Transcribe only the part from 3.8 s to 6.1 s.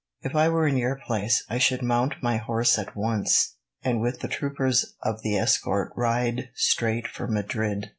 and with the troopers of the escort